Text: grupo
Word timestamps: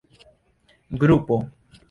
grupo 0.99 1.37